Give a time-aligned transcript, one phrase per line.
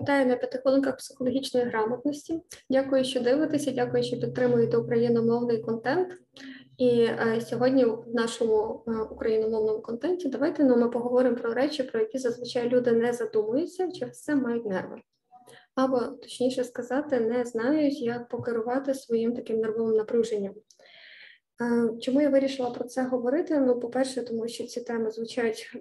[0.00, 2.40] Вітаю на п'яти психологічної грамотності.
[2.70, 3.70] Дякую, що дивитеся.
[3.70, 6.08] Дякую, що підтримуєте україномовний контент.
[6.78, 12.00] І е, сьогодні в нашому е, україномовному контенті давайте ну, ми поговоримо про речі, про
[12.00, 15.02] які зазвичай люди не задумуються, через це мають нерви.
[15.74, 20.54] Або точніше сказати, не знають, як покерувати своїм таким нервовим напруженням.
[21.62, 23.60] Е, чому я вирішила про це говорити?
[23.60, 25.76] Ну, по-перше, тому що ці теми звучать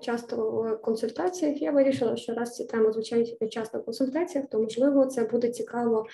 [0.00, 1.62] часто в консультаціях.
[1.62, 6.06] Я вирішила, що раз ці теми звучать часто в консультаціях, то можливо це буде цікаво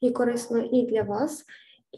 [0.00, 1.44] і корисно і для вас.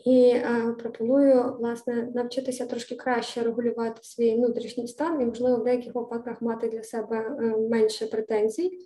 [0.06, 5.94] І е, пропоную власне навчитися трошки краще регулювати свій внутрішній стан і, можливо, в деяких
[5.94, 8.78] випадках мати для себе е, менше претензій.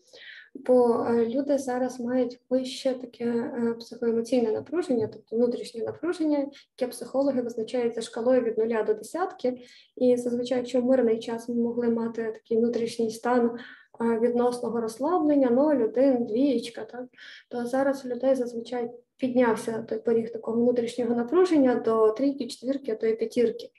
[0.55, 6.39] Бо е, люди зараз мають вище таке е, психоемоційне напруження, тобто внутрішнє напруження,
[6.79, 9.61] яке психологи визначають за шкалою від нуля до десятки.
[9.97, 13.59] І зазвичай, якщо в мирний час ми могли мати такий внутрішній стан
[14.01, 17.05] е, відносного розслаблення, 0, 1, двієчка, так
[17.49, 22.95] то зараз у людей зазвичай піднявся той поріг такого внутрішнього напруження до трійки, четвірки, а
[22.95, 23.71] то й п'ятірки.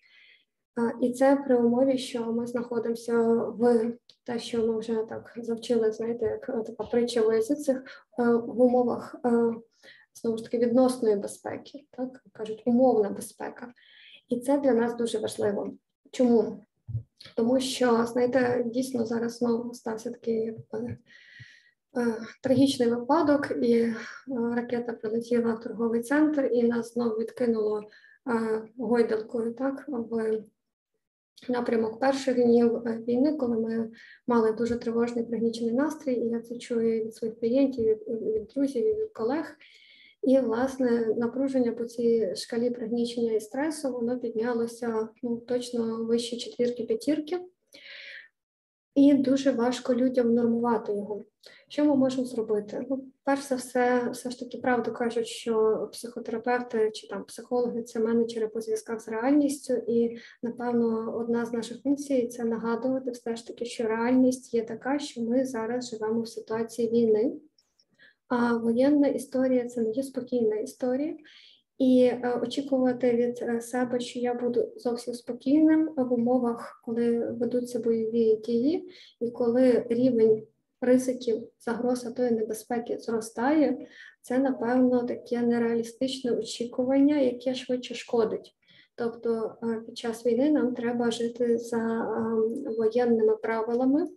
[1.01, 3.91] І це при умові, що ми знаходимося в
[4.25, 7.77] те, що ми вже так завчили, знаєте, як е, така притча в язицях
[8.19, 9.29] е, в умовах е,
[10.13, 13.73] знову ж таки відносної безпеки, так кажуть, умовна безпека.
[14.29, 15.73] І це для нас дуже важливо.
[16.11, 16.65] Чому?
[17.35, 20.97] Тому що, знаєте, дійсно зараз знову стався такий е,
[22.43, 23.93] трагічний випадок, і
[24.55, 27.83] ракета прилетіла в торговий центр, і нас знову відкинуло
[28.77, 30.43] гойдалкою так, в
[31.49, 33.91] напрямок перших днів е, війни, коли ми
[34.27, 38.93] мали дуже тривожний пригнічений настрій, і я це чую від своїх клієнтів, від друзів, і
[38.93, 39.57] від колег.
[40.23, 47.39] І, власне, напруження по цій шкалі пригнічення і стресу воно піднялося ну, точно вище четвірки-п'ятірки
[48.95, 51.25] і дуже важко людям нормувати його.
[51.67, 52.85] Що ми можемо зробити?
[52.89, 57.99] Ну, перш за все, все ж таки, правду кажуть, що психотерапевти чи там психологи це
[57.99, 63.47] менеджери по зв'язках з реальністю, і напевно одна з наших функцій це нагадувати все ж
[63.47, 67.33] таки, що реальність є така, що ми зараз живемо в ситуації війни.
[68.27, 71.17] А воєнна історія це не є спокійна історія,
[71.77, 77.79] і е, очікувати від е, себе, що я буду зовсім спокійним в умовах, коли ведуться
[77.79, 80.47] бойові дії, і коли рівень
[80.81, 83.87] ризиків загроз тої небезпеки зростає,
[84.21, 88.55] це напевно таке нереалістичне очікування, яке швидше шкодить.
[88.95, 92.07] Тобто е, під час війни нам треба жити за
[92.77, 94.07] воєнними правилами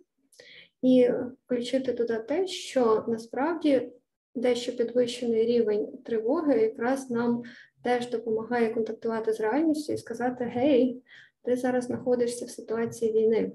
[0.81, 1.09] і
[1.45, 3.91] включити туди те, що насправді
[4.39, 7.43] дещо підвищений рівень тривоги якраз нам
[7.83, 11.03] теж допомагає контактувати з реальністю і сказати: Гей,
[11.43, 13.51] ти зараз знаходишся в ситуації війни.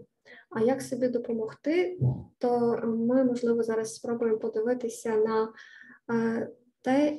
[0.50, 1.99] А як собі допомогти,
[2.39, 5.53] то ми, можливо, зараз спробуємо подивитися на
[6.11, 6.49] е,
[6.83, 7.11] те,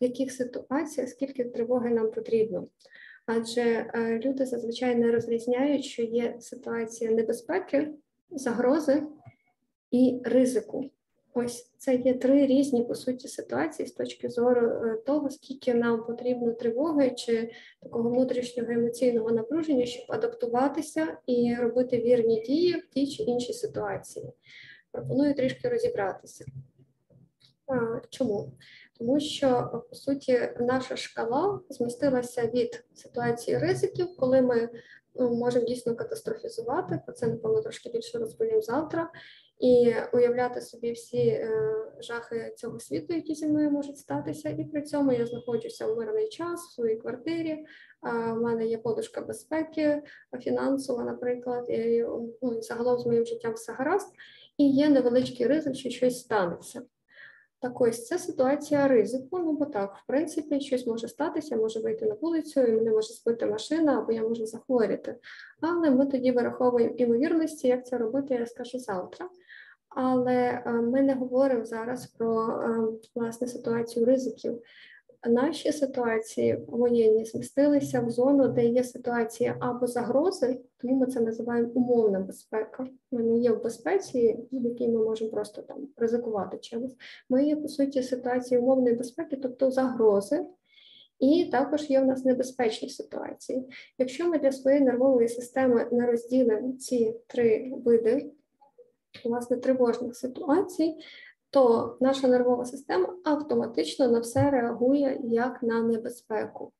[0.00, 2.66] в яких ситуаціях скільки тривоги нам потрібно.
[3.26, 7.90] Адже е, люди зазвичай не розрізняють, що є ситуація небезпеки,
[8.30, 9.02] загрози
[9.90, 10.90] і ризику.
[11.36, 16.04] Ось це є три різні по суті ситуації з точки зору е, того, скільки нам
[16.04, 17.50] потрібно тривоги чи
[17.82, 24.32] такого внутрішнього емоційного напруження, щоб адаптуватися і робити вірні дії в тій чи іншій ситуації.
[24.92, 26.44] Пропоную трішки розібратися.
[28.10, 28.52] Чому?
[28.98, 34.68] Тому що по суті наша шкала змістилася від ситуації ризиків, коли ми
[35.14, 37.00] ну, можемо дійсно катастрофізувати.
[37.06, 39.10] Про це напевно трошки більше розповім завтра
[39.58, 44.82] і уявляти собі всі е, жахи цього світу, які зі мною можуть статися, і при
[44.82, 47.66] цьому я знаходжуся в мирний час в своїй квартирі.
[48.32, 50.02] У мене є подушка безпеки,
[50.40, 52.04] фінансова, наприклад, і
[52.42, 54.08] ну, загалом з моїм життям все гаразд,
[54.58, 56.82] і є невеличкий ризик, що щось станеться.
[57.64, 59.38] Так ось це ситуація ризику.
[59.38, 63.14] Ну бо так, в принципі, щось може статися, може вийти на вулицю, і мене може
[63.14, 65.16] збити машина, або я можу захворіти.
[65.60, 69.28] Але ми тоді вираховуємо імовірності, як це робити, я скажу завтра.
[69.94, 74.62] Але е, ми не говоримо зараз про е, власне ситуацію ризиків.
[75.28, 81.68] Наші ситуації воєнні змістилися в зону, де є ситуація або загрози, тому ми це називаємо
[81.74, 82.86] умовна безпека.
[83.12, 86.96] Ми не є в безпеці, в якій ми можемо просто там ризикувати чимось.
[87.30, 90.46] Ми є по суті ситуації умовної безпеки, тобто загрози.
[91.18, 93.68] І також є в нас небезпечні ситуації.
[93.98, 98.30] Якщо ми для своєї нервової системи не розділимо ці три види
[99.24, 100.94] власне тривожних ситуацій,
[101.50, 106.72] то наша нервова система автоматично на все реагує як на небезпеку.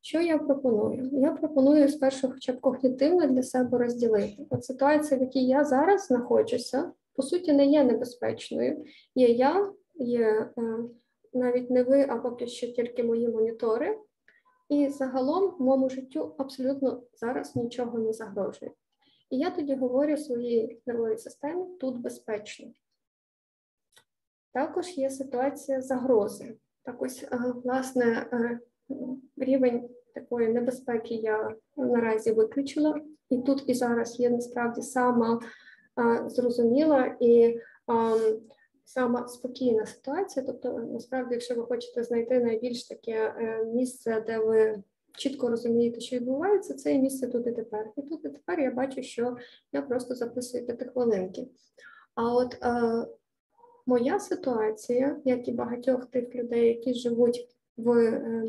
[0.00, 1.10] Що я пропоную?
[1.12, 4.46] Я пропоную спершу, хоча б когнітивно для себе розділити.
[4.50, 8.84] От ситуація, в якій я зараз знаходжуся, по суті не є небезпечною.
[9.14, 10.50] Є я, є
[11.34, 13.98] навіть не ви, а поки що тільки мої монітори.
[14.68, 18.72] І загалом моєму життю абсолютно зараз нічого не загрожує.
[19.30, 22.72] І я тоді говорю своїй нервовій системі тут безпечно.
[24.52, 26.56] Також є ситуація загрози.
[26.82, 28.58] Так ось, е, власне, е,
[29.36, 35.40] рівень такої небезпеки я наразі виключила, і тут і зараз є насправді сама
[35.98, 37.60] е, зрозуміла і
[38.84, 40.46] сама спокійна ситуація.
[40.46, 43.34] Тобто, насправді, якщо ви хочете знайти найбільш таке
[43.74, 44.82] місце, де ви
[45.18, 47.90] чітко розумієте, що відбувається, це місце тут і тепер.
[47.96, 49.36] І тут і тепер я бачу, що
[49.72, 51.48] я просто записую п'ятихвилинки.
[52.14, 53.06] А от е,
[53.86, 58.44] моя ситуація, як і багатьох тих людей, які живуть в е,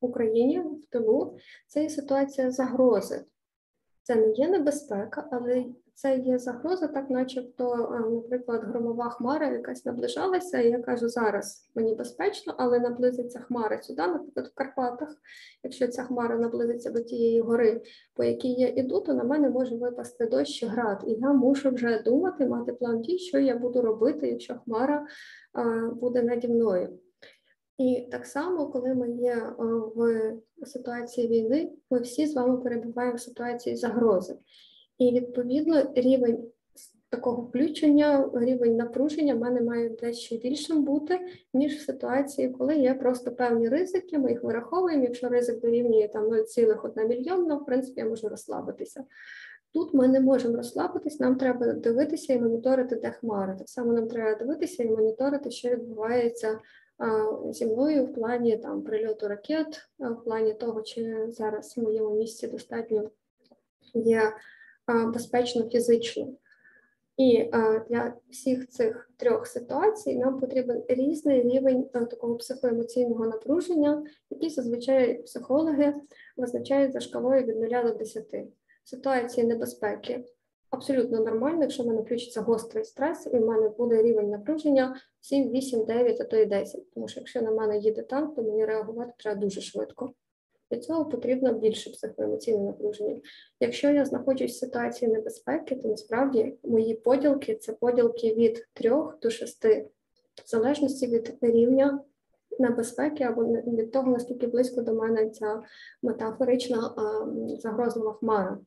[0.00, 3.24] Україні, в тилу, це є ситуація загрози.
[4.02, 5.64] Це не є небезпека, але
[5.94, 11.70] це є загроза, так начебто, е, наприклад, громова хмара якась наближалася, і я кажу, зараз
[11.74, 15.08] мені безпечно, але наблизиться хмара сюди, наприклад, в Карпатах.
[15.62, 17.82] Якщо ця хмара наблизиться до тієї гори,
[18.14, 21.04] по якій я іду, то на мене може випасти дощ і град.
[21.06, 25.06] І я мушу вже думати, мати план дій, що я буду робити, якщо хмара
[25.58, 26.98] е, буде наді мною.
[27.78, 29.54] І так само, коли ми є е,
[29.96, 34.36] в ситуації війни, ми всі з вами перебуваємо в ситуації загрози.
[34.98, 36.44] І відповідно рівень
[37.08, 41.20] такого включення, рівень напруження в мене має дещо більшим бути,
[41.54, 45.04] ніж в ситуації, коли є просто певні ризики, ми їх вираховуємо.
[45.04, 49.04] Якщо ризик дорівнює там 0,1 мільйонна, в принципі, я можу розслабитися.
[49.72, 53.56] Тут ми не можемо розслабитись, нам треба дивитися і моніторити, де хмари.
[53.58, 56.60] Так само нам треба дивитися і моніторити, що відбувається
[57.50, 62.46] зі мною в плані там прильоту ракет, в плані того, чи зараз в моєму місці
[62.46, 63.10] достатньо
[63.94, 64.32] є
[64.88, 66.28] безпечно фізично.
[67.16, 67.50] І
[67.88, 75.94] для всіх цих трьох ситуацій нам потрібен різний рівень такого психоемоційного напруження, який зазвичай психологи
[76.36, 78.24] визначають за шкалою від 0 до 10.
[78.84, 80.24] Ситуації небезпеки
[80.74, 85.50] абсолютно нормально, якщо в мене включиться гострий стрес, і в мене буде рівень напруження 7,
[85.50, 86.90] 8, 9, а то і 10.
[86.90, 90.12] Тому що якщо на мене їде танк, то мені реагувати треба дуже швидко.
[90.74, 93.20] Для цього потрібно більше психоемоційне напруження.
[93.60, 98.90] Якщо я знаходжусь в ситуації небезпеки, то насправді мої поділки це поділки від 3
[99.22, 99.88] до 6, в
[100.46, 102.00] залежності від рівня
[102.58, 105.62] небезпеки або від того, наскільки близько до мене ця
[106.02, 106.94] метафорична
[107.58, 108.58] загрозлива хмара.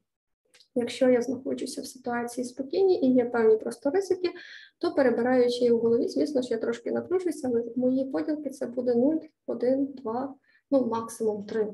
[0.75, 4.29] Якщо я знаходжуся в ситуації спокійній і є певні просто ризики,
[4.77, 8.95] то перебираючи її в голові, звісно ж, я трошки напружуся, але мої поділки це буде
[8.95, 9.15] 0,
[9.47, 10.35] 1, 2,
[10.71, 11.67] ну максимум 3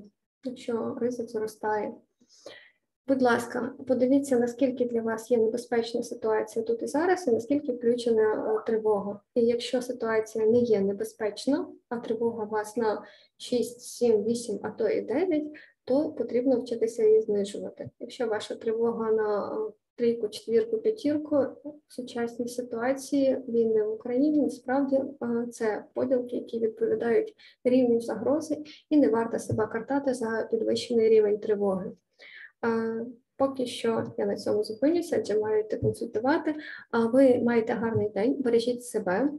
[0.44, 1.94] якщо ризик зростає.
[3.07, 8.34] Будь ласка, подивіться, наскільки для вас є небезпечна ситуація тут і зараз, і наскільки включена
[8.34, 9.19] е, тривога.
[9.36, 13.04] І якщо ситуація не є небезпечна, а тривога у вас на
[13.38, 15.44] 6, 7, 8, а то і 9,
[15.84, 17.90] то потрібно вчитися її знижувати.
[18.00, 21.36] Якщо ваша тривога на е, трійку, четвірку, п'ятірку
[21.88, 25.01] в сучасній ситуації війни в Україні насправді
[25.51, 28.57] це поділки, які відповідають рівню загрози,
[28.90, 31.92] і не варто себе картати за підвищений рівень тривоги.
[33.38, 36.56] Поки що я на цьому зупинюся, адже маєте консультувати.
[36.92, 39.31] А ви маєте гарний день, бережіть себе,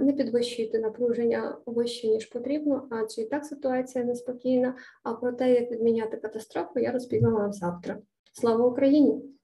[0.00, 4.76] не підвищуйте напруження вище ніж потрібно, адже і так ситуація неспокійна.
[5.02, 7.98] А про те, як відміняти катастрофу, я розповім вам завтра.
[8.32, 9.35] Слава Україні!